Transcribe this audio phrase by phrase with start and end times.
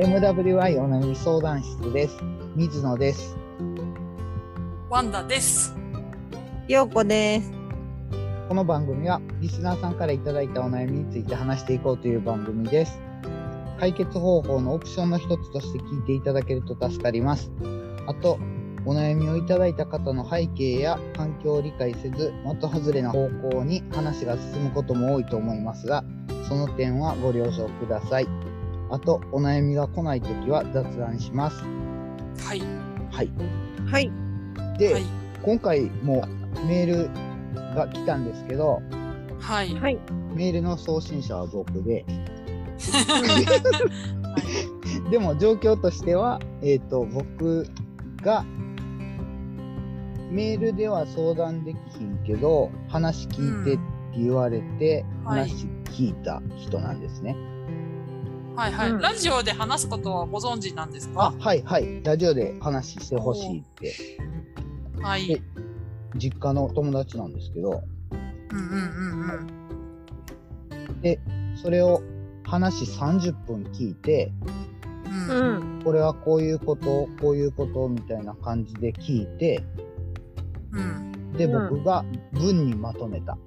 [0.00, 2.16] MWI お悩み相談室です。
[2.56, 3.36] 水野です。
[4.88, 5.76] ワンダです。
[6.68, 7.52] ようこです。
[8.48, 12.98] この番組はリスナーさんからいただいたお悩みについて話していこうという番組です。
[13.78, 17.52] 解決方法のオプションの一つとして聞いていただけると助かります。
[18.06, 18.38] あと、
[18.86, 26.02] お悩みをいただいた方の背景や環境を理解せず、的外れな方向に話が進むことも多いと思いますが、
[26.48, 28.49] その点はご了承ください。
[28.90, 31.62] あと、お悩みが来ないときは雑談します。
[32.44, 32.62] はい。
[33.10, 33.30] はい。
[33.86, 34.10] はい。
[34.78, 35.04] で、はい。
[35.42, 36.26] 今回も
[36.66, 37.10] メール
[37.74, 38.82] が来たんですけど、
[39.38, 39.74] はい。
[39.74, 39.98] はい。
[40.34, 42.04] メールの送信者は僕で、
[45.10, 47.66] でも状況としては、えっ、と、僕
[48.22, 48.44] が、
[50.30, 53.82] メールでは相談できひんけど、話聞いてって
[54.18, 57.32] 言われて、はい話聞いた人なんですね。
[57.32, 57.49] はい。
[58.56, 58.90] はい。
[58.90, 62.02] うんラジオで話すことはご存知なんですあか、はいはい。
[62.02, 63.94] ラジオで話してほしいって、
[65.00, 65.32] はい。
[65.32, 65.42] え
[66.16, 67.82] 実家の友達なんですけど、
[68.50, 69.50] うんうんうん
[71.02, 71.56] うん。
[71.56, 72.02] それを
[72.44, 74.32] 話30分聞いて、
[75.28, 75.56] うん。
[75.56, 75.82] うん。
[75.84, 79.62] これはこういうこと、こういうことみたいな感じで聞いて、
[80.72, 81.32] うん。
[81.34, 83.34] で、うん僕が文にまとめた。
[83.34, 83.40] で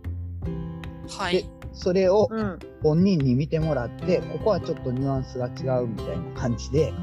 [1.17, 1.45] はい。
[1.73, 2.59] それをうん。
[2.81, 6.93] 本人に見てもらって、ここはちょっとニュアンスが違うみたいな感じで、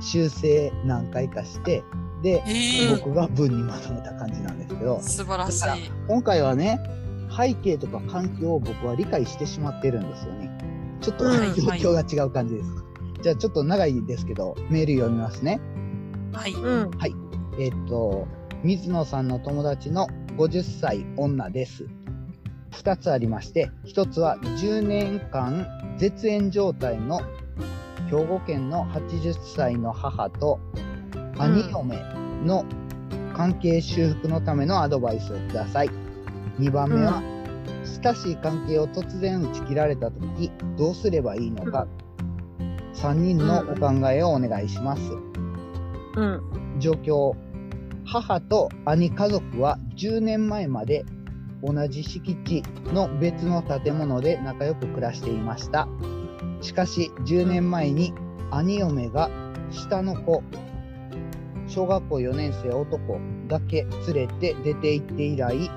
[0.00, 1.82] 修正何回かして、
[2.22, 5.78] で、ええ僕が文にまとめた感じなんですけど、素晴らしいだから。
[6.08, 6.78] 今回はね、
[7.36, 10.50] 背景とか環境を僕は理解してしまってるんですよね。
[11.00, 12.70] ちょっとうん 状況が違う感じです。
[13.22, 15.60] じゃあちょっと長いですけど、メール読みますね。
[16.32, 16.52] はい。
[16.52, 16.90] うん。
[17.58, 18.26] えっと、
[18.62, 21.86] 水野さんの友達の50歳女です。
[22.74, 25.66] 2つありまして、1つは10年間
[25.98, 27.20] 絶縁状態の
[28.10, 30.60] 兵庫県の80歳の母と
[31.38, 31.96] 兄嫁
[32.44, 32.64] の
[33.34, 35.90] 関係修復のためのアドバイスをください。
[36.58, 37.22] 2番目は、
[38.02, 41.86] 親しい関係を突然打ち切られた時どうすればいいのか、
[42.94, 45.02] 3人のお考えをお願いします。
[46.16, 46.78] うん。
[46.78, 47.34] 状況
[48.04, 51.04] 母と兄家族は10年前まで
[51.64, 55.88] 同じ敷地の別の建物で仲良く暮らしていました。
[56.60, 58.12] しかし10年前に
[58.50, 59.30] 兄嫁が
[59.70, 60.42] 下の子
[61.66, 65.70] 小学校4年生男だけ連れて出て行って以来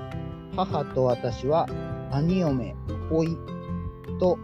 [0.54, 1.66] 母と私は
[2.10, 2.74] 兄嫁
[3.10, 3.36] 甥
[4.20, 4.38] と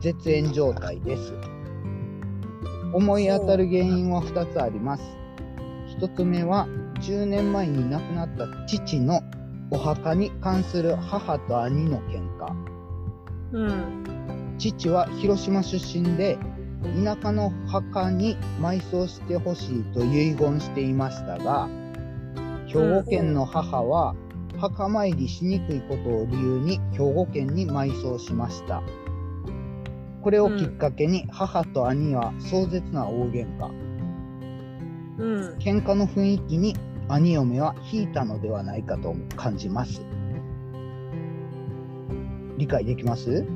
[0.00, 1.34] 絶縁状態です。
[2.92, 5.02] 思い当たる原因は2つあります。
[5.88, 6.66] 一つ目は
[7.00, 9.20] 10年前に亡くなった父の
[9.70, 12.52] お墓に関する母と兄の喧嘩。
[13.52, 14.56] うん。
[14.58, 16.38] 父は広島出身で
[17.04, 21.68] 田舎の墓に埋葬してほしいと遺言していましたが
[22.66, 24.14] 兵庫県の母は
[24.58, 28.82] 墓参りしにくいことを理由に兵庫県に埋葬しました。
[30.22, 33.70] これをきっかけに母と兄は壮絶な大喧嘩。
[35.18, 35.58] うん。
[35.58, 36.74] 喧嘩の雰囲気に
[37.08, 40.02] 兄嫁は引いたのではないかと感じます。
[42.56, 43.46] 理解できます？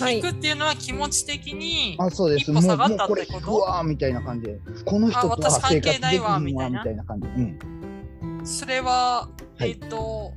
[0.00, 2.50] はい引くっていうのは気持ち的に、あ、そうです。
[2.50, 7.28] 一歩下がったもうもうこれ引くわーみたいな感じで、この人とは生活できないわわみたいなみたいな感じ。
[7.28, 7.58] うん。
[8.44, 10.32] それは、はいえっ、と、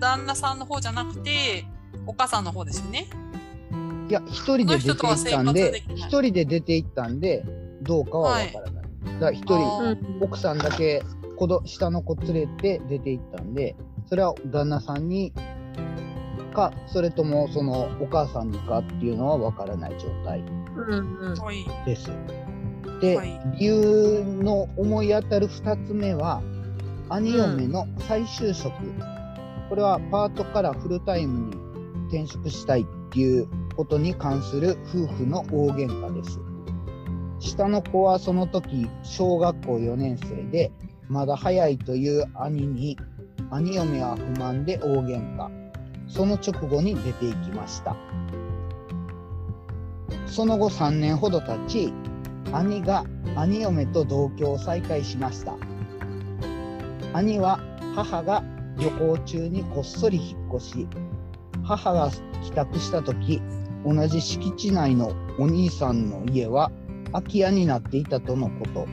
[0.00, 1.66] 旦那さんの方じゃなくて、
[2.06, 3.06] お母さんの方ですよね？
[4.08, 7.44] いや、一人で出て行ったんこの人とは生で活できない、一人で出て行ったんで、
[7.82, 8.84] どうかはわからない。
[8.84, 11.02] だから一人、奥さんだけ
[11.42, 13.74] 子ど下の子連れて出て行ったんで、
[14.06, 15.32] それは旦那さんに
[16.54, 20.44] か、それともそのお母さんにかっていうのはわからない状態う
[21.02, 21.18] ん。
[21.18, 21.34] うん。
[21.34, 21.64] はい。
[21.84, 22.12] です。
[23.00, 26.40] で、はい理由の思い当たる2つ目は、
[27.08, 28.72] 兄嫁の再就職。
[29.68, 31.56] これはパートからフルタイムに
[32.06, 36.38] 転職したいっていうことに関する夫婦の大喧嘩です。
[37.40, 40.70] 下の子はその時小学校4年生で、
[41.12, 42.98] まだ早いという兄に、
[43.50, 45.48] 兄嫁は不満で大喧嘩。
[46.08, 47.96] その直後に出て行きました。
[50.26, 51.92] その後3年ほど経ち、
[52.52, 53.04] 兄が
[53.34, 55.56] 兄嫁と同居を再開しました
[57.14, 57.60] 兄は
[57.94, 58.44] 母が
[58.78, 60.88] 旅行中にこっそり引っ越し
[61.62, 62.10] 母が
[62.42, 63.40] 帰宅した時
[63.86, 66.70] 同じ敷地内のお兄さんの家は
[67.12, 68.86] 空き家になっていたとのこと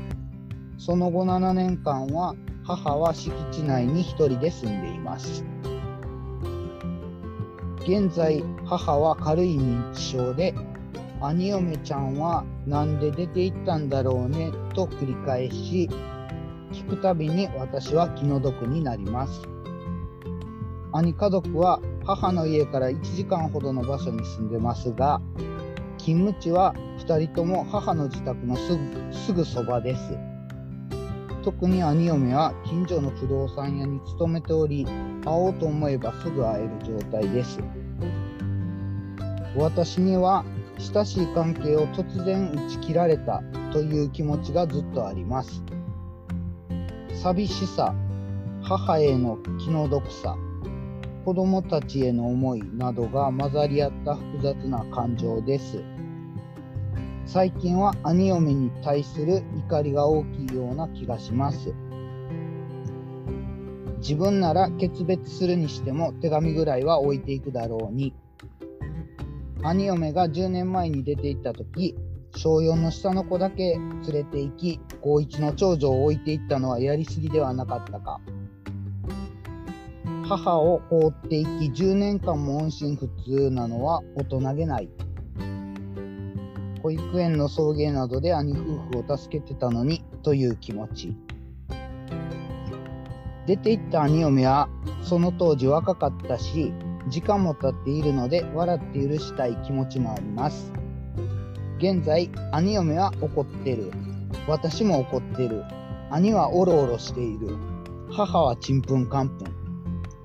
[0.80, 2.34] その後7年間は
[2.64, 5.46] 母は敷地内に一人で住んでいます
[7.82, 10.56] 現在母は軽い認知症で
[11.22, 15.90] 兄嫁ちゃんはなんで出て行ったんだろうねと繰り返し、
[16.72, 19.42] 聞くたびに私は気の毒になります。
[20.94, 25.22] 兄家族は母の家から1時間ほどの場所に住んでますが、
[25.98, 30.39] 勤務地は2人とも母の自宅のすぐすぐそばです。
[31.44, 37.60] 特に兄嫁は近所の不動産屋に勤めており、会おうと思えばすぐ会える状態です。
[39.56, 40.44] 私には
[40.94, 43.42] 親しい関係を突然打ち切られた
[43.72, 45.64] という気持ちがずっとあります。
[47.22, 47.94] 寂しさ、
[48.62, 50.38] 母への気の毒さ、
[51.26, 55.84] 子供たちへの思いなどが混ざり合った複雑な感情です。
[57.32, 61.76] 最近は兄嫁に対する怒りが大きいような気がします。
[64.00, 68.16] 自分なら決別するにしても手紙ぐらいは置いていくだろうに。
[69.62, 71.96] 兄嫁が10年前に出て行った時、
[72.36, 78.20] 小4の下の子だけ連れて行き、高1の長女を置いていったのはやりすぎではなかったか。
[80.24, 81.50] 母を放っていき
[81.84, 84.90] 10年間も音信不通なのは大人げない。
[86.82, 91.16] 保育園の送迎などで兄夫婦を助けてたのにという気持ち。
[93.46, 94.70] 出て行った兄嫁は
[95.02, 96.72] その当時若かったし、
[97.08, 100.72] 時間も経っているので笑って許したい気持ちもあります。
[101.80, 103.92] 現在、兄嫁は怒ってる。
[104.48, 105.64] 私も怒ってる。
[106.12, 107.58] 兄はおろおろしている。
[108.12, 109.60] 母はちんぷんかんぷん。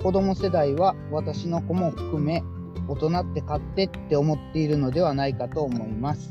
[0.02, 2.42] 子供世代は私の子も含め
[2.88, 6.28] 大人って勝手って思っているのではないかと思います。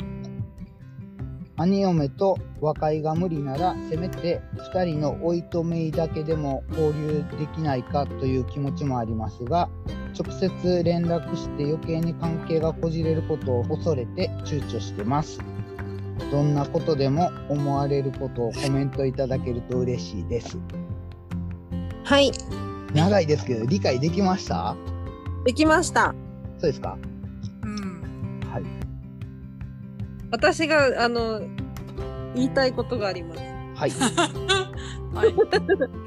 [1.56, 4.42] 兄嫁と和解が無理ならせめて
[4.74, 9.70] 2人のおいとめいだけでも交流できないかという気持ちもありますが
[10.20, 15.40] 直接連絡して余計に関係がこじれることを恐れて躊躇してます。
[16.32, 20.58] どんなことでも思われることをコメントいただけると嬉しいです。
[22.04, 22.32] はい、
[22.94, 24.76] 長いですけど理解できました？
[25.46, 26.16] できました。
[26.60, 26.98] そうですか
[30.34, 31.42] 私が、あの、
[32.34, 33.42] 言いたいことがあります。
[33.76, 33.92] はい。
[35.14, 35.36] はい。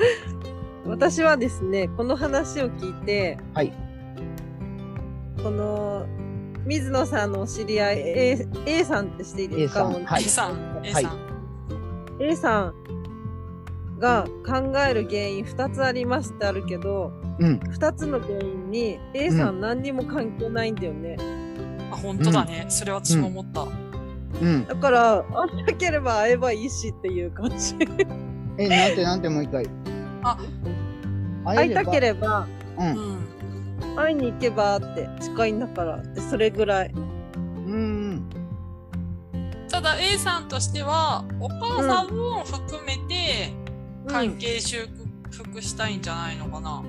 [0.84, 3.72] 私はですね、この話を聞いて、はい。
[5.40, 6.06] この、
[6.64, 11.18] 水野さんのお知り合い、A, A さんってしていいですか A さんもうはい A さん、A さん。
[12.18, 12.74] A さん
[14.00, 17.60] が考える原因2つありますってあるけど、うん。
[17.60, 21.16] 2つの原因に A さん何にも関係ないんだよね。
[21.92, 22.66] あ、本当だね。
[22.68, 23.62] それ私も思った。
[23.62, 23.85] うん。
[24.68, 27.74] だから、会いたければ会えばいいしっていう感じ。
[28.58, 29.66] え、なんてなんてもう一回。
[30.22, 30.38] あ、
[31.44, 32.46] 会いたければ
[32.78, 32.82] う。
[32.82, 33.96] うんん。
[33.96, 36.92] 会いに行けばって近いんだからそれぐらい。
[36.94, 38.28] うん。
[39.68, 43.52] ただ A さんとしては、お母さんも含めて
[44.06, 44.88] 関係修
[45.30, 46.82] 復したいんじゃないのかな。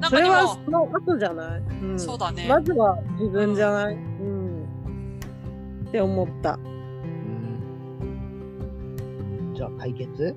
[0.00, 2.46] なんそれはその後じゃない、うん、そうだね。
[2.48, 4.05] まずは自分じゃない、うん、
[5.96, 6.52] って思った。
[6.54, 7.54] うん
[9.54, 10.36] じゃあ解決？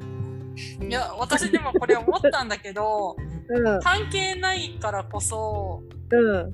[0.87, 3.17] いや、私でもこれ思ったんだけど、
[3.49, 3.81] うん。
[3.81, 6.53] 関係ないからこそ、うん。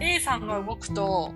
[0.00, 1.32] A さんが動くと、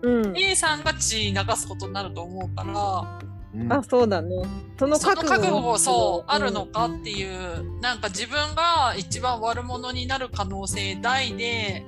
[0.00, 0.36] うん。
[0.36, 3.18] A さんが血流すことになると思うから、
[3.54, 4.34] うんあ、そうだね。
[4.78, 11.86] そのその覚悟覚悟をそう、あるのんかっていう、なんか自分が一番悪者になる可能性大で、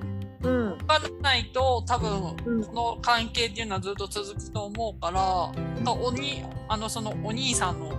[1.05, 1.23] うん。
[1.23, 7.93] ないと多分、うんこの関係っていうのはずっと続くと思うから、おに、あの、そのお兄さんの、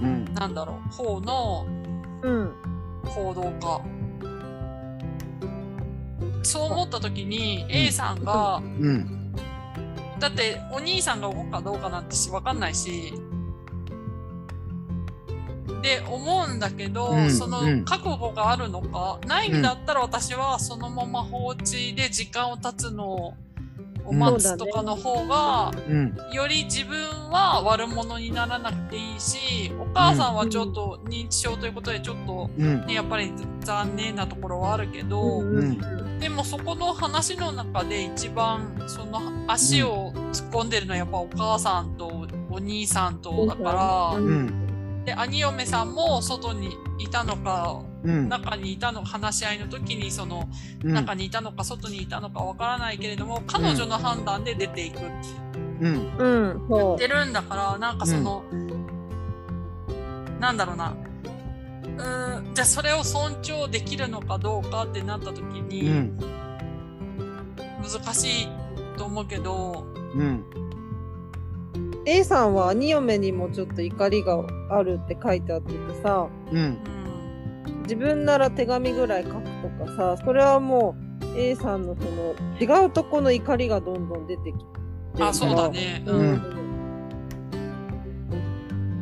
[0.00, 0.24] うん。
[0.34, 1.66] なんだろう、方の
[2.22, 2.52] うん。
[3.04, 3.80] 行動か。
[6.42, 9.32] そう思った時に A さんが、うん。
[10.18, 13.12] だってお兄さんが動くかどうかなんてしわかんないし、
[15.86, 23.34] で思うんだけど、うんそのうん覚悟があるのか、ないんだったら私はそのまま放置で時間を経つの
[24.04, 26.16] を待つとかの方が、うん。
[26.32, 26.98] より自分
[27.30, 32.86] は悪者にならなくていいし、お母さんはちょっと認知症ということでちょっとうん。
[32.86, 35.58] ね、やっぱり残念なところはあるけど、うん。
[35.58, 36.18] うん。
[36.18, 44.26] でもそこの話の中で一番その足を突っ込んでるのはやっぱお母さんとお兄さんとだから、うん。
[44.26, 44.65] うん。
[45.06, 48.28] で兄嫁さんも外にいたのかうん。
[48.28, 50.48] 中にいたのか話し合いの時にその
[50.84, 50.92] うん。
[50.92, 55.06] 中にいたのか外にいたのかわからないけれども彼女の判断で出ていくって
[55.80, 56.16] うん。
[56.16, 56.66] うん。
[56.68, 58.42] そ言ってるんだからなんかその、
[60.40, 60.96] なんだろうな
[61.96, 66.18] うーんじゃあそれを尊重できるのかどうかってなった時うに、ん。
[67.80, 68.48] 難しい
[68.98, 70.44] と思うけど、うん。
[72.06, 76.58] A さんは兄嫁にもちょっと怒りがあるって書いてあっててさ、うん。
[76.58, 76.78] うん
[77.86, 79.42] 自分なら手紙ぐらい書く
[79.78, 84.64] とかさ、それはもう A さんのその違うとこの怒りがどんどん出てきて。
[85.22, 86.32] あそうだね、ううん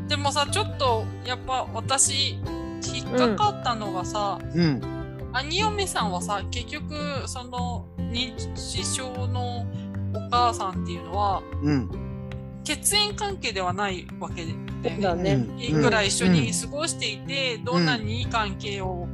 [0.05, 0.07] ん。
[0.07, 4.81] でもさちょっとやっぱ私引っかかったのがさ、うん。
[5.33, 6.95] 兄嫁さんはさ結局
[7.27, 9.67] その認知症の
[10.15, 12.04] お母さんっていうのはうん。
[12.65, 14.55] 血縁関係ではないわけで、
[15.01, 15.47] だね。
[15.59, 19.07] いくら一緒に過ごしていて、どんなにいい関係を、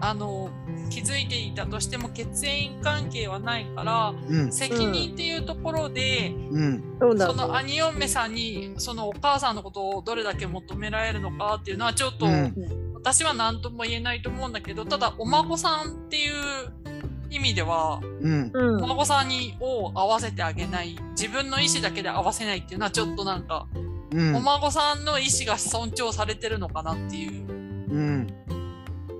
[0.00, 0.50] あの
[0.90, 4.52] 築いていたとしても血縁関係はないからうん。
[4.52, 6.82] 責任っていうところで、うん。
[7.00, 7.32] そ。
[7.32, 16.97] の兄嫁さんにそのお母さんのことをどれだけ求められるのかっていうのはちょっと、うん私は何とも言えないと思うんだけどただお孫さんっていう
[17.30, 18.50] 意味ではうん。
[18.52, 18.86] うんお。
[18.86, 23.66] 孫さんにを合わせてあげない自分の意思だけで合わせないっていうのはちょっとなんか、
[24.12, 24.36] うん。
[24.36, 27.46] お孫さんの意思が尊重されてるのかなっていう
[27.90, 28.26] うん。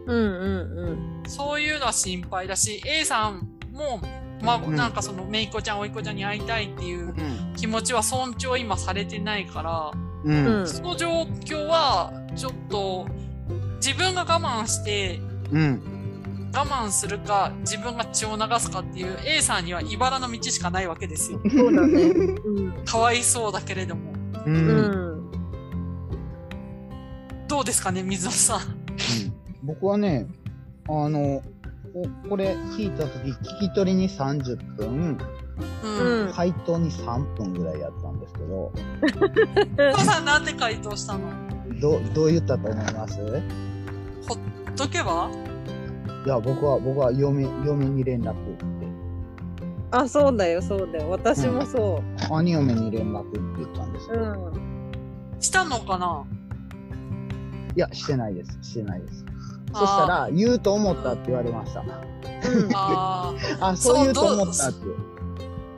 [0.07, 4.01] うんうんそういうのは心配だし A さんも、
[4.43, 7.15] まうんなんかその姪っ子ちゃん甥っ子ちゃんに会いたいっていう
[7.57, 9.93] 気持ちは尊重今されてないから。
[10.25, 10.33] う。
[10.33, 10.67] うんん。
[10.67, 13.07] その状況はちょっと
[13.77, 15.21] 自分が我慢して
[15.53, 15.98] うん。
[16.59, 21.41] 我慢するか自分が血を流すかっていう A さんには茨の道しかないわけですよ。
[21.49, 22.03] そうだね。
[22.03, 22.85] うん。
[22.85, 24.13] かわいそうだけれども。
[24.45, 24.51] う。
[24.51, 24.57] うん
[25.15, 25.31] ん。
[27.47, 28.61] どうですかね水野さん。
[29.63, 30.27] 僕はね、
[30.89, 31.43] あの、
[31.95, 35.19] おこれ聞いたとき、聞き取りに30分、うん。
[36.27, 36.33] うん。
[36.33, 38.73] 回答に3分ぐらいやったんですけど、
[39.93, 41.21] お父さんなんて回答したの？
[41.81, 43.17] どどう言ったと思います？
[44.27, 44.39] ほっ
[44.77, 45.31] とけば？
[46.29, 48.65] いや、僕は、僕は嫁、嫁に連絡って。
[49.91, 51.09] あ、そうだよ、そうだよ。
[51.09, 54.15] 私もそ兄嫁に連絡って言ったんですう。
[54.15, 54.53] よ。
[54.55, 55.41] うん。
[55.41, 56.27] したのかな？
[57.75, 58.59] いや、してないです。
[58.61, 59.25] してないです。
[59.73, 61.81] そしたら、言うと思ったって言われました。
[61.81, 61.89] うん。
[62.75, 64.85] あ あ、そう言うと思ったって。
[64.85, 64.95] ー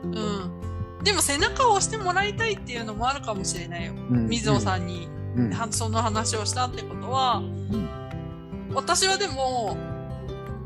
[0.03, 1.01] うん。
[1.01, 3.93] でも背中を押してもらいたいっていうのもあるかもしれないよ。
[4.11, 5.53] うん水野さんにうん。
[5.53, 7.41] はその話をしたってことは、
[8.73, 9.77] 私はでも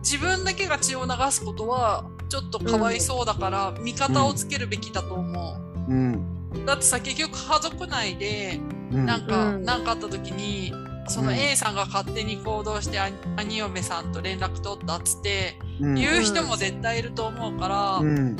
[0.05, 5.57] 自分だけが血を流すことはちょっとかわいそうだから、味方をつけるべきだと思
[5.89, 6.13] うん。
[6.53, 6.65] う。
[6.65, 8.59] だってさ結局家族内で
[8.91, 9.05] うん。
[9.07, 10.71] なんかうん何、かあった時に
[11.07, 15.95] そのうん A さんが勝手に行動して兄兄嫁さんと連絡取ったっつってうん。
[15.95, 18.37] 言う人も絶対いると思うから、うん。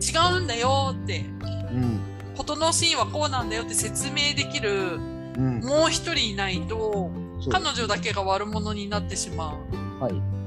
[0.00, 1.44] 違うんだよってう
[1.78, 2.00] ん。
[2.36, 5.60] 事のシーンはこうなんだよって説明できるうん。
[5.60, 7.10] もう一人いないと
[7.50, 9.54] 彼女だけが悪者になってしま
[10.00, 10.02] う。
[10.02, 10.41] はい。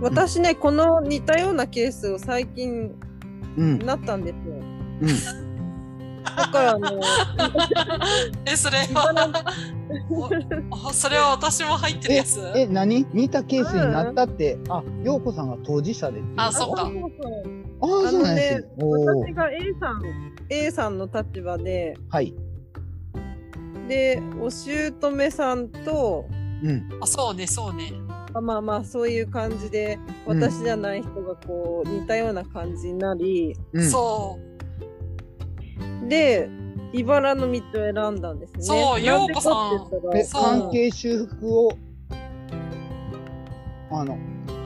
[0.00, 2.94] 私ね、この似たようなケースを最近
[3.56, 3.78] うん。
[3.78, 4.54] なったんですよ。
[4.54, 5.06] うん。
[6.36, 6.88] だからあの、
[8.46, 9.44] え、それは、
[10.70, 12.40] おそれは私も入ってるやつ？
[12.54, 13.06] え、何？
[13.12, 16.90] 似たケースになったって、あ、陽子さんが当事者でっていうあそうかああ、
[18.10, 19.34] そうなんです私。
[19.34, 20.02] が A さん、
[20.48, 22.34] A さんの立場で、はい。
[23.88, 26.26] で、お姑さんと、
[26.62, 26.88] うん。
[27.00, 27.92] あ、そうね、そうね。
[28.34, 33.90] あまあまあそういう感じで、うん私じゃない人がこう似たような感じになり、うん。
[33.90, 34.38] そ
[36.04, 36.08] う。
[36.08, 36.48] で、
[36.92, 38.62] 茨の道を選んだんですね。
[38.62, 39.50] そうなんで陽子さ
[40.40, 41.72] ん関係修復を、
[43.90, 44.18] あの、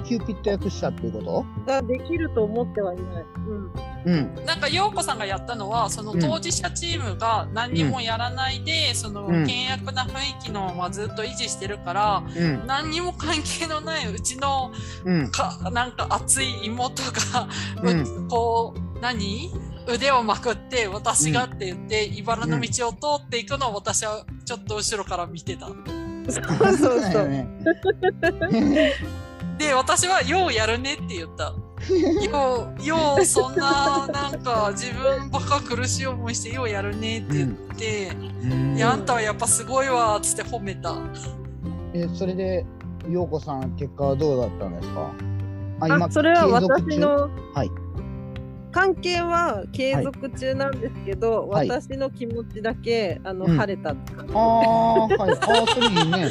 [0.05, 3.07] キューピッド役したっていうこができると思ってはいない。
[3.49, 3.94] うん。
[4.05, 4.45] とうん。
[4.45, 12.67] なんか、陽子さんがやったのは、その当事者チームが何にもやらないで、その、うん険悪な雰囲気のままずっと維持してるから、うん。
[12.67, 14.73] 何にも関係のないうちの、
[15.05, 15.31] うん。
[15.31, 17.49] か、なんか熱い妹が、
[17.83, 19.51] うんこう、何？
[19.87, 25.67] 腕をまくって、私がって言って、茨の道を通っていくのを私はちょっと後ろから見てた。
[25.67, 27.29] そうそうそう。
[29.59, 31.53] で、私は、ようやるねって言った。
[32.25, 38.13] よう、よう、そんな、なんか、自分ばっか苦しい思いして、ようやるねって言って、
[38.43, 38.77] うん。
[38.77, 40.95] いや、あんたはやっぱすごいわ、つって褒めた。
[41.93, 42.65] え、それで、
[43.09, 45.11] 陽子さん、結果はどうだったんですか？
[45.81, 46.85] ああ、それは継続中？
[46.87, 47.71] 私の、はい。
[48.73, 51.69] 関係は継続中なんですけど、はい。
[51.69, 53.57] 私の気持ちだけ、あの、うん。
[53.59, 53.95] 晴れたあ
[54.35, 55.31] あ、はい。
[55.33, 56.29] ああ、それいいね。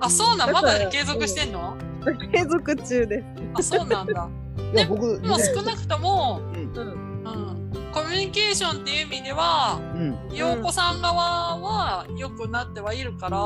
[0.00, 1.74] あ、そうなまだ継続してんの？
[2.32, 3.24] 継続中です。
[3.54, 4.28] あ、そうなんだ。
[4.58, 4.74] うん。
[4.74, 6.56] いや、僕、でも少なくとも、うん。
[6.56, 10.18] うん、コミュニケーションっていう意味では、うん。
[10.32, 13.40] 陽子さん側は良くなってはいるから、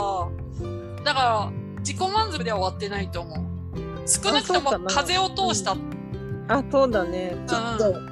[1.05, 3.51] だから、自己満足では終わってないと思う。
[4.07, 5.77] 少なくとも風を通した。
[6.49, 7.37] あ、そうだね。
[7.47, 8.11] ちょっと、う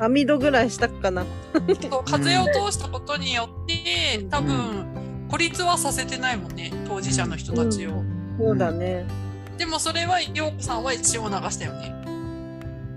[0.00, 1.24] 網戸ぐらいしたかな。
[2.04, 8.02] 風を通したことによって多分孤立はさせてないもんね当事者の人たちを、
[8.38, 9.06] そうだね。
[9.62, 11.94] でもそれは陽子さんは血を流したよね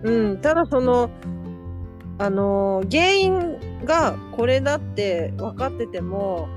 [0.01, 1.11] うん、ただその、
[2.17, 6.47] あのー原因がこれだって分かってても、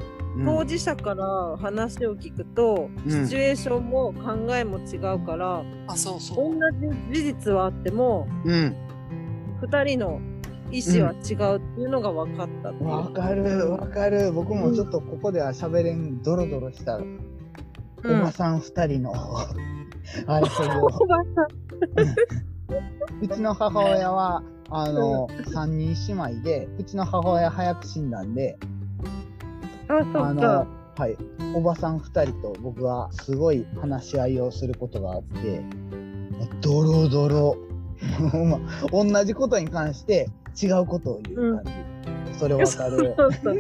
[0.44, 6.58] 当事者から話を聞くと、うんシチュエーションも考えも違うから、あそうそ同う
[7.12, 8.76] じ事実はあっても、うん。
[9.62, 10.20] 2人の
[10.70, 12.90] 意思は違うっていうのが分かったっていう。
[12.90, 14.32] わかるわかる。
[14.32, 16.98] 僕もちょっとここでは喋れんドロドロした
[18.04, 19.14] おうんばさん二人の
[20.26, 20.86] 争いを。
[20.86, 21.48] おばさ
[23.20, 28.58] うちの母親は、あの、三人姉妹で、うちんの母親早く死んだんで、
[29.88, 31.16] んあ、そあのはい、
[31.54, 35.62] おばさん二人と僕はすごい話し合いをすることがあって、
[36.60, 37.56] ドロドロ。
[38.44, 38.60] ま
[38.92, 40.28] 同じことに関して
[40.60, 41.64] 違うことを言う感
[42.32, 42.38] じ。
[42.38, 43.14] それわかる。
[43.18, 43.54] そうそう。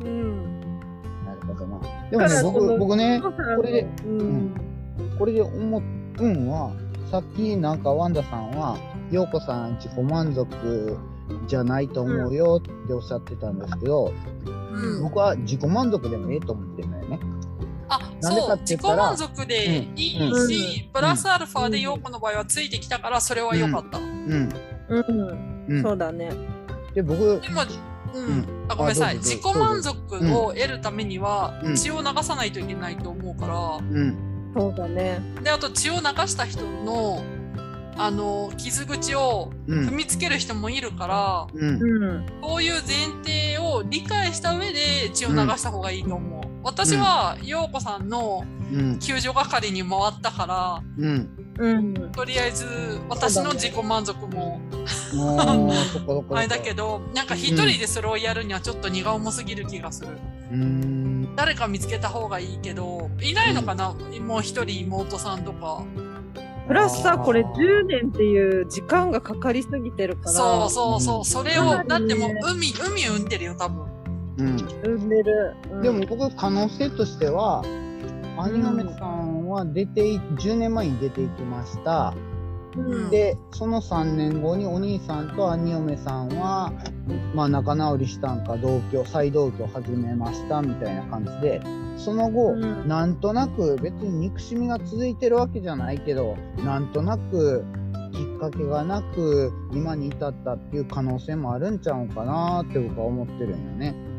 [0.00, 0.53] うん。
[2.14, 3.20] でもね、僕、の僕ね、
[3.56, 4.54] これでうん。
[5.18, 5.82] これで思
[6.18, 6.72] うんは、
[7.10, 8.78] さっきなんかワンダさんは、
[9.10, 10.98] 陽子さん自己満足
[11.46, 14.12] じゃないと思うよっておっしゃってたんですけど、
[14.46, 17.20] うん、僕は自己満足でもええと思ってるのよね。
[17.88, 24.48] あそう自己満足でいいうんし、プラスアルファで陽子の場合はついてきたからそれは良かった、うん。
[24.88, 25.64] うん。
[25.68, 25.82] うん。
[25.82, 26.30] そうだね。
[26.94, 27.62] で、僕、でも、
[28.14, 29.98] うんうんあごめんなさい自己満足
[30.34, 34.16] を得るためにはうん血を流さないといけないと思うから、うん。
[34.56, 35.20] そうだね。
[35.42, 37.22] であと血を流した人の
[37.96, 39.88] あの傷口をうん。
[39.88, 41.82] 踏みつける人もいるから、うん。
[41.82, 42.26] うん。
[42.42, 42.82] そういう前
[43.24, 46.42] 提を理解した上で血を流した方がいいと思う。
[46.62, 48.63] 私は陽子さんのうん。
[48.98, 51.28] 救助係に回ったから、うん。
[51.58, 51.94] うん。
[52.12, 52.66] とりあえず
[53.08, 54.60] 私の自己満足も
[55.14, 56.36] もう、そこそこ。
[56.36, 60.08] あれだけど、なんか一人でそれをやるにはちょっと荷が重すぎる気がする。
[60.50, 61.36] うーん。
[61.36, 65.84] 誰か見つけた方がいいけど、いないのかな、もう一人妹さんとか。
[66.66, 70.30] プラスさ、これ10年っていう時間がかかりすぎてるから。
[70.32, 71.20] そうそうそうう。
[71.20, 73.84] んそれを、だってもう海、海産んでるよ、多分。
[74.38, 74.56] うん。
[74.56, 75.56] 産んでる。
[75.70, 77.62] うんでも、僕、可能性としては、
[78.36, 82.14] 兄嫁さんは出てい、10年前に出ていきました。
[82.76, 86.72] うん、で、その3年後にお兄さんと兄嫁さんは、
[87.34, 91.60] まあ仲直りしたんか同居、再同居始めましたみたいな感じで、
[91.96, 97.64] その後、うんなんとなく別に憎しみが続いてるわけじゃないけど、なんとなく
[98.12, 104.13] きっかけがなく今に至ったっていう可能性もあるんちゃうかなって僕は思ってるんよね。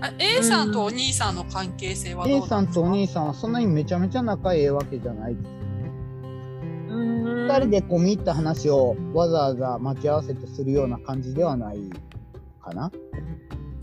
[0.00, 5.32] あ A さんとお兄さんの関係性はどう A さんとお兄さんはそんなにめちゃめちゃ仲いいわけじゃない。
[5.32, 5.44] うん。
[7.48, 11.78] 二人で込み入った話をわざわざ待ち合わせてするような感じではない
[12.62, 12.92] かな。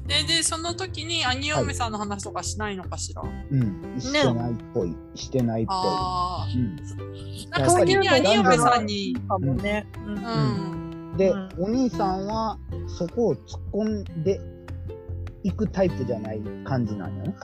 [0.08, 3.23] で、で、その時に兄嫁さんの話とかしないのかしら？
[3.23, 3.95] うん。
[3.99, 4.95] してないっぽい。
[5.15, 5.75] してないっぽい。
[5.75, 6.78] あうん。
[7.51, 7.60] あ。
[7.60, 9.88] なんか先に兄嫁さんに、かもね。
[10.06, 10.10] う。
[10.12, 10.17] うん
[11.13, 11.17] ん。
[11.17, 14.39] で、うんお兄さんはそこを突っ込んで
[15.45, 17.36] いくタイプじゃない感じなんよね。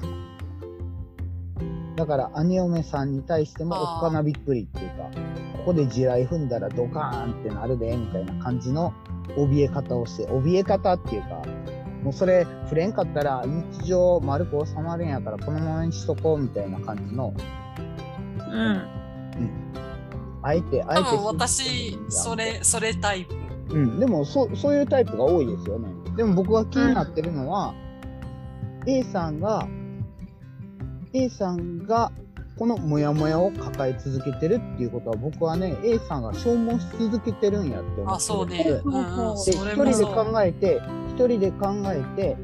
[1.96, 4.96] だから兄嫁さんに対してもおっかなびっくりっていうか、
[5.60, 8.92] ここで地雷踏んだらドカーンってなるで、みたいな感じの
[9.38, 11.44] 怯え方をして、怯え方っていうか、
[12.02, 17.36] もうそれ触れんかったら日常丸く収まるんやからこのままにしとこうみたいな感じの、
[18.52, 18.82] うん。
[20.42, 21.04] あえて、あえて。
[21.04, 23.36] 多分私、それ、それタイプ。
[23.76, 25.90] うん、でもそそういうタイプが多いですよね。
[26.18, 27.76] でも僕が気になってるのは、
[28.86, 29.67] A さんが
[31.13, 32.12] A さんが
[32.58, 38.63] このモヤモヤを抱え続けてるっていうことは僕はね A さんが消耗し続けてるんやって思ってそうね。
[38.63, 39.36] でうんうん。
[39.36, 40.06] 一人で。
[40.06, 42.38] 考えて一人で考えて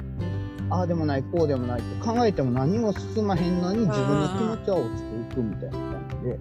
[0.69, 6.39] ああでもないこうでもないって考えても何も進まへんのに自分の気持ちは落ちていくみたいな感じで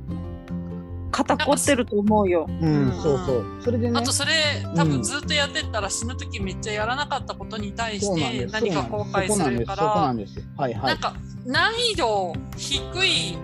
[1.17, 2.47] 肩凝ってると思うよ。
[2.49, 2.93] うん、うん。
[3.03, 3.45] そうそう。
[3.63, 3.99] それでね。
[3.99, 4.33] あとそれ、
[4.75, 8.53] 多分ずっとやってったら死ぬ時めっちゃやらなかったことに対してそうなんです。
[8.53, 10.35] 何か後悔するかそこなら、んです。
[10.35, 10.59] そこなんです。
[10.59, 11.15] はいはないんか
[11.47, 13.39] 難易度低い、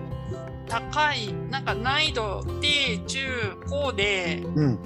[0.67, 3.27] 高い、なんか難易度低、中、
[3.69, 4.79] 高で、うん。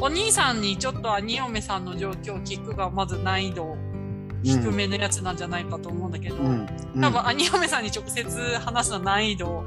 [0.00, 3.76] お兄さんにちょっと兄嫁さんの状況を聞くがまず難易度
[4.44, 6.68] 低めのやつなんじゃないかと思うんだけど、うん。
[6.94, 7.00] うん。
[7.02, 9.64] 多分兄嫁さんに直接話すのは難易度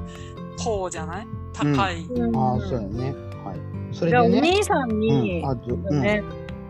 [0.58, 1.28] 高じゃない？
[1.54, 2.06] 高い。
[2.36, 3.14] ああ、そうよね。
[3.44, 3.96] はい。
[3.96, 4.52] それじゃあおでね。
[4.52, 6.24] 兄さんに、うん、ね、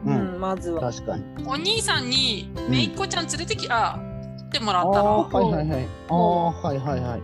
[0.06, 0.92] ううんん、まずは。
[0.92, 1.24] 確かに。
[1.46, 4.00] お兄さんにめいっ子ちゃん連れてき、あ、
[4.48, 5.88] ってもらあったら、はいはいはい。
[6.10, 7.22] ああ、はいはいはい。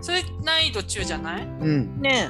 [0.00, 1.42] それ難易度中じゃない？
[1.42, 2.00] うん。
[2.00, 2.28] ね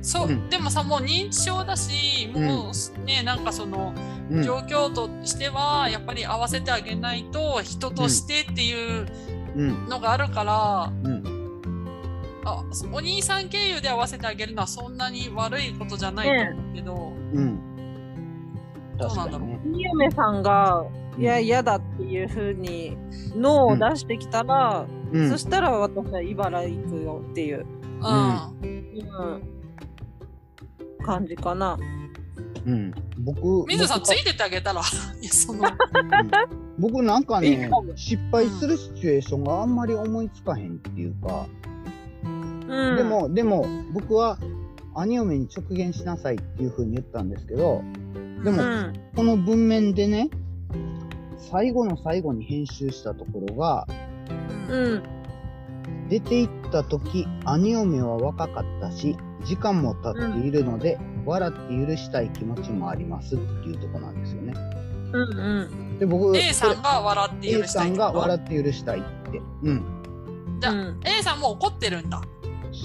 [0.00, 3.92] そう、うんでもさもう認知症だしもうね、なんかその
[4.30, 9.06] うん状況としてはやっぱり合わせてあげないと人としてっていう
[9.56, 11.17] うんのがあるから、うん
[12.48, 17.68] あお兄さん経由で合わせてあげるのはそんなに悪いことじゃないと思うけど、うん。
[18.96, 19.50] どうなんだろう。
[19.50, 19.74] 確かにね。
[19.74, 20.86] 新嫁さんが、
[21.18, 22.96] いや、嫌だっていうふうに、
[23.36, 25.30] ノーを出してきたら、うん。
[25.30, 27.66] そしたら私は茨城行くよっていう、
[28.00, 28.58] うん。
[28.62, 28.66] う
[31.00, 31.78] ん、感じかな。
[32.66, 32.92] うん。
[33.18, 34.80] 僕水野さんつ僕いてってあげたら。
[35.20, 35.60] いやその。
[35.60, 36.68] うん。
[36.78, 41.46] 僕なんかいいね失敗するシチュエーションがあんまり思いつかへんっていうか、
[42.68, 44.38] うん、で、もでも僕は
[44.94, 47.82] 兄嫁に直言しなさいっていうふうに言ったんですけど
[48.44, 50.28] でもうん、この文面でね
[51.50, 53.86] 最後の最後に編集したところが
[54.68, 55.02] うんうん、
[56.08, 64.52] 出て行った時兄嫁は若かったし時間も経っているので、笑って許したい気持ちもありますっていうところなんですよね。
[65.12, 65.98] うん、うん。
[65.98, 68.18] で僕 A さんが笑って許 A さんがしたいってこと？
[68.18, 69.02] 笑って許したいっ
[69.32, 69.40] て。
[69.62, 69.84] うん。
[70.60, 72.20] じゃあうん A さんも怒ってるんだ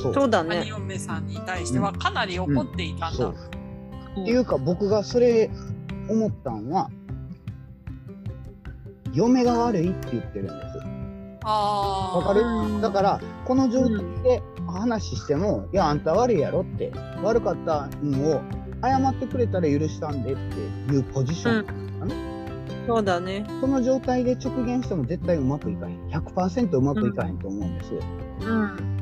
[0.01, 0.29] そう。
[0.29, 0.65] だ兄ね。
[0.67, 3.35] 嫁さんに対してはかなり怒っていたんだ、そう。
[4.21, 5.49] っていうか僕がそれ
[6.09, 6.89] 思ったんは
[9.13, 10.79] 嫁が悪いって言ってるんです。
[11.45, 12.41] ああわかる？
[12.41, 18.41] うんだからこの状態で話しても、いやあんた悪いやろって悪かったのを
[18.81, 21.65] 謝ってくれたら許したんでっていうポジション、
[22.87, 23.45] そうだね。
[23.61, 27.91] その状態で直言しても絶対うまくいかへん100%うまくいかへんと思うんです、
[28.41, 28.92] うん。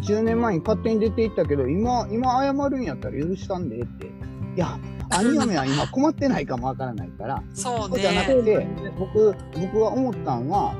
[0.00, 4.06] 10年前に勝手に出ていったけど今今謝るんやったら許したんでって。
[4.06, 4.78] いや
[5.10, 7.42] 兄嫁は今困ってないかもわからないから。
[7.54, 8.66] そうそうじゃなねくて
[8.98, 10.74] 僕僕は思ったんは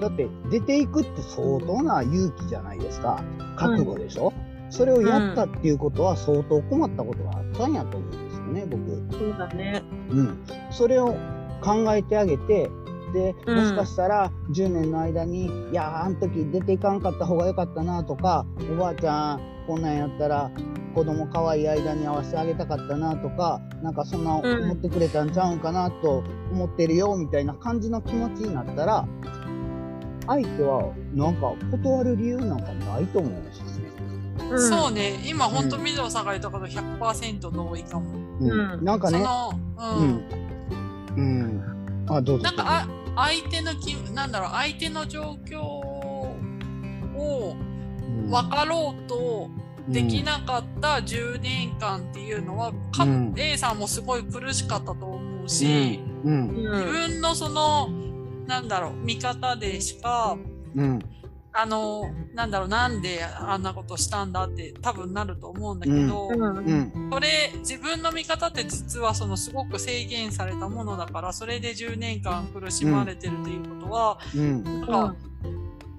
[0.00, 3.22] だって出ていくって相当な勇気じゃないですか。
[3.56, 4.32] 覚悟でしょ、
[4.70, 9.18] それをやったっていうことは相当困ったことがあったんやと思うんですよね僕。
[9.18, 9.82] そうだね。
[10.10, 10.38] うん、
[10.70, 11.14] それを
[11.62, 12.68] 考えてあげて
[13.14, 13.56] でうん。
[13.56, 20.50] もしかしたら10年の間に、いやーあの時出ていかんかった方がよかったなとかおばあちゃんこんなんやったら
[20.94, 26.22] 子供可愛い間に会わせてあげたかったなとかなんかそんなうん思ってくれたんちゃうんかなと
[26.52, 29.06] 思ってるよみたいな感じの気持ちになったら
[30.26, 33.72] 相手はなんか断る理由なんかないと思うんですよね。
[34.50, 35.20] うん、そうね。
[35.26, 38.50] 今本当うん水野さんが言ったこと100%同意かも、うん。
[38.50, 39.52] うんなんかね、その
[39.96, 41.60] ううんん、
[42.06, 42.44] うん、あどうぞ。
[42.44, 46.36] なんかあ相手のきなんだろう相手の状況を
[47.16, 49.48] うん分かろうと
[49.88, 53.34] できなかった10年間っていうのは、かうん。
[53.36, 56.48] A さんもすごい苦しかったと思うし、うん。
[56.54, 56.84] 自うん。
[56.84, 57.88] 分のその
[58.46, 60.36] なんだろう見方でしか
[60.74, 60.98] うん
[61.56, 66.42] あのなんだろうなんであんなことしたんだって多分なると思うんだけど、うん。
[66.42, 67.10] うん。
[67.12, 74.64] それ自分の見方って実はそのすごく制限されたものだからそれで10年間苦しまれてるっていうことは、うん。
[74.64, 75.14] なんか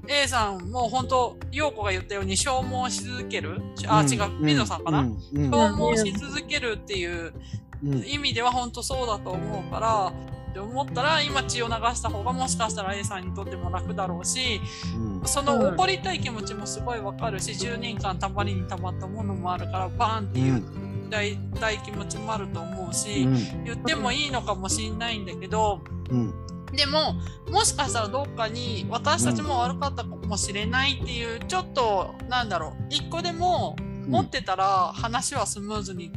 [0.09, 5.17] A さんも本当陽子が言ったように消耗し続けるあ、違う水野さんかな、うん。
[5.33, 5.51] うん。
[5.51, 7.33] 消耗し続けるっていう
[7.81, 8.03] うん。
[8.05, 10.13] 意味では本当そうだと思うから
[10.55, 14.61] って思ったら今血を流した方がもしかしたら A さんにとっても楽だろうし
[14.95, 15.27] うん。
[15.27, 20.63] その怒りたい気持ちもすごいわかるし10年間たまりにたまったものもあるからバーンっていう
[21.09, 23.27] 大大気持ちもあると思うし、
[23.63, 26.33] 言ってもいいのかもしんないんだけどうん。
[26.71, 27.15] でも
[27.51, 33.75] もしかしたらどっかに私たちも悪かったかもしれないっていうちょっとなんだろう一個でも
[34.07, 36.13] 持ってたら話はスムーズに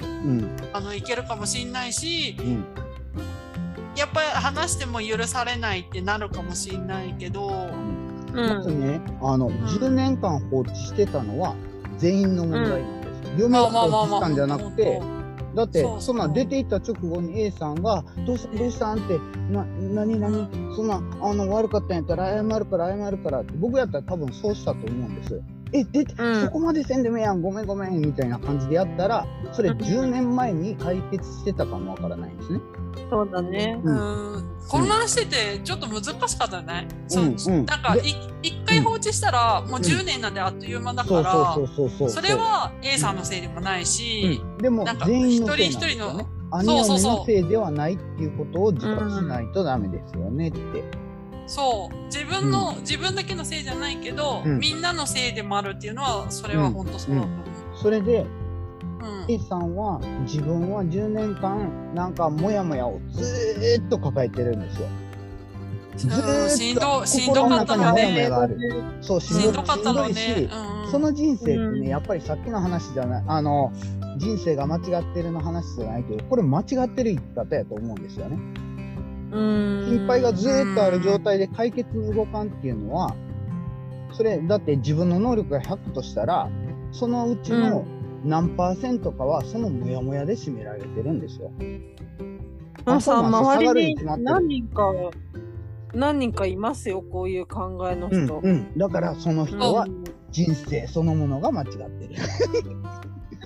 [0.00, 0.56] うん。
[0.72, 2.82] あのいけるかもしんないしうん
[3.96, 8.80] やっぱり話しても許されないってなるかもしんないけど、うまずん。
[8.80, 11.54] ねあの10年間放置してたのは
[11.98, 15.02] 全員の問題なんです嫁がまあまあまあまあ放置したんじゃなくて
[15.54, 19.18] だってそうそうそんなん出て行った直後に A さんが「どうしたどうしたん?」って
[19.52, 25.40] 「な何何そんなあの悪かったんやったら謝るから謝るから」って僕やったら多分そうしたと思うんです。
[25.72, 26.40] え出てうん。
[26.42, 27.40] そこまでせんでもええやん。
[27.42, 28.00] ごめんごめん。
[28.00, 29.78] みたいな感じでやったらそれうん。
[29.78, 32.60] 10年前に解決してたかもわからないんですね。
[33.10, 33.80] そうだね。
[33.84, 34.36] ううん。
[34.36, 34.52] ん。
[34.68, 36.88] 混乱しててちょっと難しかったよね。
[37.08, 37.36] そううん。
[37.46, 38.00] うんなんかい
[38.42, 44.58] 一回放置したらもう10年なんであっという間だから、そうそうそうそうそれは A さんのせいでもないし、うん。
[44.58, 46.26] でもなんか全員のせいなんです一人一人のよね。
[46.50, 51.01] 兄そうそうそう嫁のせいではないっていうことを自覚しないとダメですよねって。
[51.46, 51.96] そう。
[52.06, 54.58] 自分の、自分だけのせいじゃないけど、うん。
[54.58, 57.46] みんなのせいでもあるっていうのはそれは本当そうだと思う。
[57.76, 58.26] それで
[59.28, 59.34] うん。
[59.34, 64.88] A さんは自分は10年間なんかモヤモヤをずーっと抱えてるんですよ。
[65.96, 68.58] ずっと心の中にモヤモヤがある。
[69.00, 70.48] そう、ししんどかったのね。
[70.90, 73.72] その人生ってうんね、やっぱりさっきの話じゃない、あの、
[74.18, 78.38] 人生が間違ってるの話じゃないけど、これ間違ってる生き方やと思うんですよね。
[79.32, 83.14] うん心配がずーっとある状態で解決に動かんっていうのは、
[84.12, 86.50] それ、だって自分の能力が100としたら、
[86.90, 87.84] そのうちの
[88.24, 91.50] 何パーセントかはそのモヤモヤで占められてるんですよ。
[92.84, 94.92] まあさ、周りに何人か、
[95.94, 98.40] 何人かいますよ、こういう考えのうん人。
[98.42, 98.76] うん。
[98.76, 102.14] だからその人はうん人生そのものが間違ってる。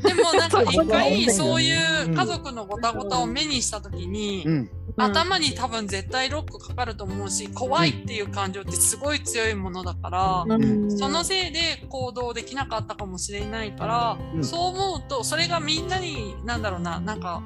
[0.02, 1.72] でもなんか一回そうそうい
[2.04, 4.70] う家族のごたごたを目にした時に、うん。
[4.96, 10.98] 頭に多分絶対ロックかかると思うし怖いっていう感情ってすごい強いものだから、うん。
[10.98, 14.44] そのせいで行動できなかったかもしれないから、うん。
[14.44, 17.42] そう思うとそれがみんなになんだろうななんか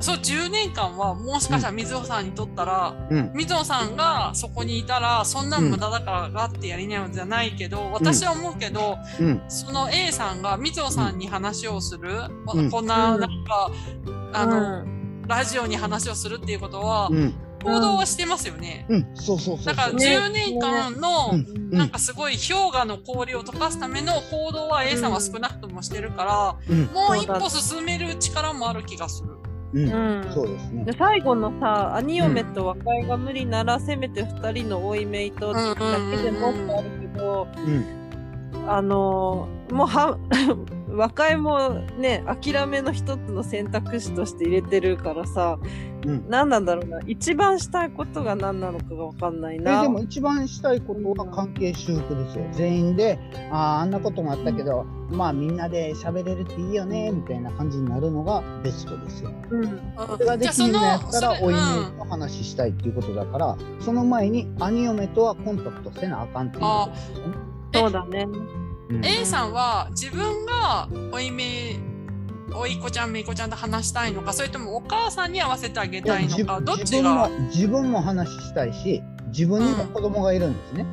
[0.00, 3.32] そう10年間はもしかしたら水尾さんにとったら、うん。
[3.34, 9.42] 水尾さんがそこにいたらそんなん無駄だからがってやりなよじゃないけど私は思うけど、うん。
[9.48, 12.10] その A さんが水尾さんに話をする、
[12.54, 12.70] うん。
[12.70, 13.20] こんなうん。
[13.20, 13.70] なんか、
[14.34, 14.97] あの、
[15.28, 17.34] ラジオに話をするっていうことは、うん。
[17.62, 18.86] 行動はしてますよね。
[18.88, 19.06] うん。
[19.14, 19.66] そうそうそうそう。
[19.66, 26.84] だからね10年間の、うんうんなんかすごい氷河の氷を溶かすための行動は A さんは少なくともしてるから、うん。
[26.86, 29.28] もう一歩進める力もある気がする。
[29.74, 29.92] うん。
[30.22, 30.92] うんそうですねで。
[30.98, 37.98] 最後のさ、兄嫁と和解が無理なら、せめて二人の追いめいとだけでもってあるけど、うん。
[38.66, 40.16] あのーもうは
[40.90, 45.58] 和解もね諦めの一つの選択肢として入れてるからさ
[46.04, 46.24] うん。
[46.28, 49.82] 何なんだろうな一番したいことが何なのかが分かんないえな。
[49.82, 52.46] でも一番したいことは関係修復ですよ。
[52.52, 53.18] 全員で、
[53.50, 59.32] ああ、あんなこともあったけど、まあみんなで喋れるっていいよね、みたいな感じになるのがベストですよ。
[59.50, 67.34] うんそれができるのやったら、おいうんめと話したいっていうことだから、その前に兄嫁とはコンタクトせなあかんっていうことですよね。
[67.74, 68.26] そうだね。
[68.88, 69.04] うん。
[69.04, 71.78] A さんは自分がおいめ
[72.54, 77.38] おいっ子ちゃんめいっ子ちゃんと話したいのかそれともお母さんに合わせてあげたいのかどっ自分もちが？
[77.48, 80.86] 自分も話したいし、自分にも子供がいるんですね。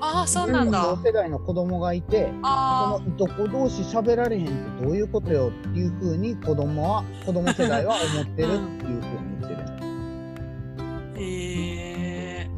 [0.00, 0.82] ああそうなんだ。
[0.82, 8.60] 同世代の子供がいて、そあのいとこ同士喋られへんってどういうことよっていうふうに子供は、子供世代は思ってるっていうふうに
[9.40, 9.62] 言ってる。
[10.78, 11.20] あへ
[12.40, 12.50] え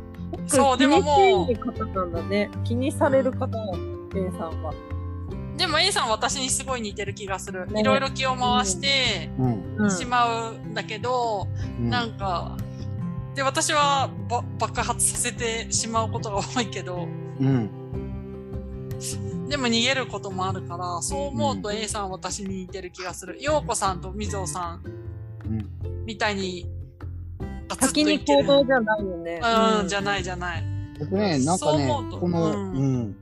[0.47, 2.51] そうでもも気にしている方なんだね。
[2.65, 4.71] 気にされる方なんだ、A さんは。
[4.71, 9.77] うでも A さんは私にすごい似てる気がするねいろいろ気を回してうん。
[9.79, 11.49] うんしまうんだけど、
[11.81, 12.57] うんなんか
[13.35, 17.07] で私はば爆発させてしまうことが多いけど
[17.41, 17.71] うん。
[19.49, 24.83] でも逃げることもあるからそう思うと A さんは私に似てる気がする陽子さんとみぞおさん
[25.45, 26.05] うん。
[26.07, 26.67] みたいに
[27.75, 29.41] 先に行動じゃないよね。
[29.81, 30.65] うん、じゃないじゃない。
[30.99, 33.17] 僕ね、なんかねそう思うと、この、ううんん、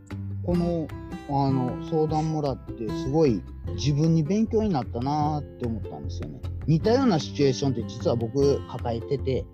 [0.45, 0.87] この、
[1.29, 3.43] あの、相談もらって、すごい
[3.77, 6.41] 自分に勉強になったなーって思ったんですよね。
[6.67, 9.45] 似たようなシチュエーションって実は僕抱えてて、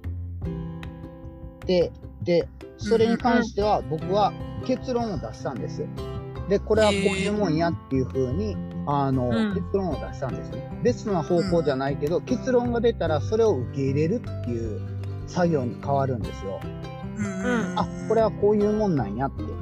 [1.66, 2.48] で、で、
[2.79, 4.33] それに関しては僕は
[4.66, 5.87] 結論を出したんです。
[6.48, 10.68] で、これはこういうもんやっていうふうに、あの、うん結論を出したんですね。
[10.83, 14.81] ベストな方向じゃないけど、結論が出たらそれを受け入れるっていう
[15.26, 16.61] 作業に変わるんですよ。
[17.18, 19.60] うんあ、これはこういうもんなんやって。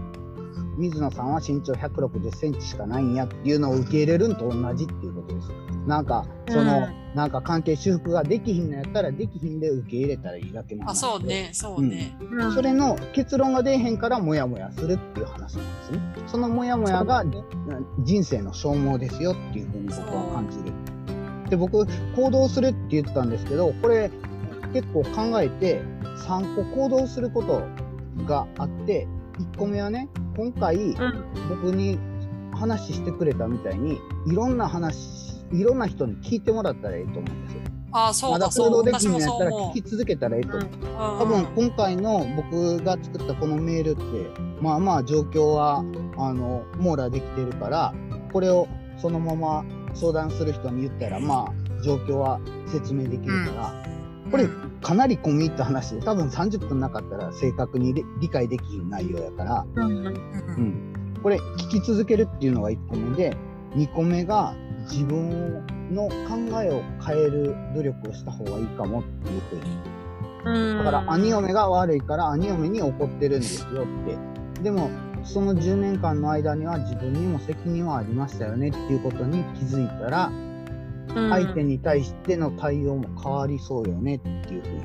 [0.79, 5.49] 水野さんは身長160センチしかないんやっていうのを受け入れるんと同じっていうことです。
[5.87, 12.17] なんか、その、うなんか関係修復ができひんのやったら、できひんで受け入れたらいいだけなんあ、そうね、そうね。
[12.21, 16.01] うんそれの結論が出えへんからモヤモヤするっていう話なんですね。
[16.29, 17.25] そのモヤモヤが
[18.01, 20.65] 人生の消耗ですよっていうふうに僕は感じる。
[21.51, 24.11] で、僕、行動するって言ったんですけど、これ
[24.73, 25.83] 結構考えて
[26.27, 27.63] 3個行動すること
[28.27, 29.09] があって、
[29.39, 31.99] 1個目はね、今回うん僕に
[32.53, 37.61] 話してくれたみたいに、いろんな話、いろんな人に聞いてもらったらいいと思うんですよ。
[37.93, 38.71] あ、そまだうだ、そう。
[38.71, 40.69] 行動でき私もひんのやったら聞き続けたらいいと思う。
[40.69, 41.19] うん。
[41.19, 44.03] 多分今回の僕が作ったこのメールって
[44.61, 45.85] まあまあ状況は
[46.17, 47.95] あの網羅できてるから
[48.33, 53.88] これをそのまま相談する人に言ったらまあ状況は説明できるから、
[54.31, 54.49] これ
[54.83, 59.83] かなり込み入った話で多分30分なかったら正確に理理解できる内容やから、うん。
[59.83, 60.07] うん。
[60.07, 63.37] うん、これ聞き続けるっていうのが1個目で
[63.75, 64.55] 2個目が
[64.91, 69.63] 自分の考えを変える努力をした方がいいかもっていうふうに。
[70.45, 70.79] うん。
[70.79, 74.63] だから兄嫁が悪いから兄嫁に怒ってるんですよって。
[74.63, 74.91] でも、
[75.25, 80.48] その10年間の間には自分にも責任はありましたよねっていうことに気づいたら、うん
[81.31, 84.83] 相手に対しての対応も変わりそうよねっていうふうに。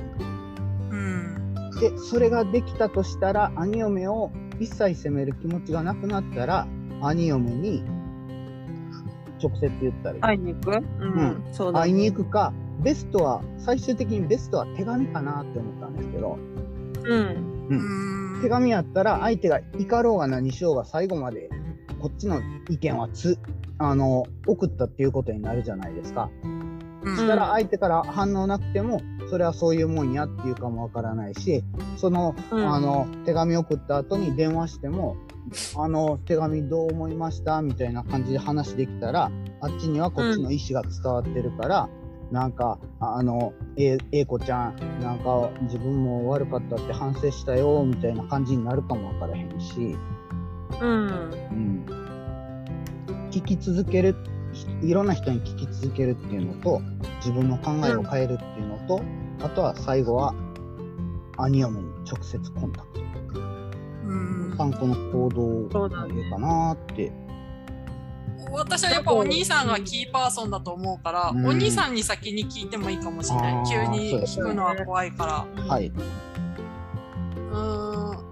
[0.91, 1.79] うん。
[1.79, 6.67] で、で、それができたとしたら、兄嫁を一切責める気持ちがなくなったら、
[7.01, 7.83] 兄嫁に
[9.41, 10.71] 直接言ったり、会いに行く？
[10.99, 11.43] うん、ん。
[11.51, 16.37] そうだ、会いに行くか、ベストは、最終的にベストは手紙かなって思ったんですけど、
[17.03, 17.67] うん。
[17.69, 18.41] うーん。
[18.41, 21.49] 手紙やったら相手が怒ろうが何しようが最後まで
[22.01, 23.37] こっちの意見はつ、
[23.77, 26.29] あの、送ったっていうことになるじゃないですか。
[26.43, 26.63] うん
[27.05, 31.63] したら相手から反応なくても、それはそういうもんやっていうかもわからないし、
[31.97, 35.17] その、うんあの、手紙送った後に電話しても、
[35.77, 39.31] あの、手紙どう思いましたみたいな感じで話できたら、
[39.61, 41.89] あっちにはこっちの意思が伝わってるから、
[42.31, 49.95] なんか、ああの、え、えいこちゃん、なんか自分も悪かったって反省したよ、みたいな感じになるかもわからへんし、
[50.81, 51.07] うん。
[51.51, 52.02] うん。
[53.33, 54.15] 聞き続ける、
[54.81, 56.81] いいろんな人に聞き続けるっていうのと、
[57.17, 59.01] 自分の考えを変えるっていうのと、
[59.41, 60.35] あとは最後は、
[61.37, 63.03] 兄嫁に直接コンタクト。
[64.05, 65.29] うん参考の行
[65.69, 67.11] 動がいいかなって。
[68.51, 75.87] 私はやっぱお兄さんがキーパーソンだと思うから、うんお兄さんに先に聞いてもいいかもしれない急に聞くのは怖いからはい。
[75.87, 78.23] うーん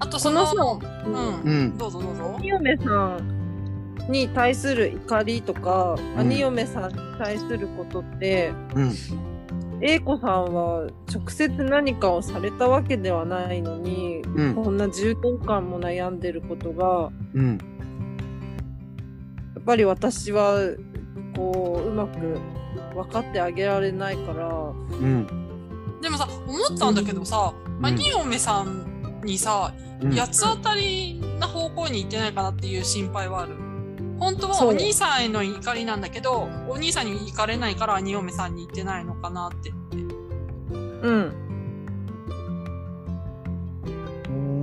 [0.00, 1.76] あとそのそのうん、うん。
[1.76, 2.38] どうぞどうぞ
[2.82, 3.33] さん
[4.08, 8.92] に対する怒りとか、うん兄嫁さんに対することって、うん。
[9.80, 14.54] A 子さんは直接何かをされたわけではないのに、うん。
[14.54, 17.58] こんな10年間も悩んでることが、うん。
[19.54, 20.58] やっぱり私は、
[21.36, 22.38] こう、うまく
[22.94, 25.44] 分かってあげられないから、うん。
[26.04, 33.56] でもさ思ったんだけどさ、うん兄嫁さんにさうん八つ当たりな方向に行ってないかなっていう心配はある
[34.18, 39.70] 本当はお兄さんへの怒りなんだけどお兄さんに行かれないから兄嫁さんに行ってないのかなって。
[41.02, 41.40] うん。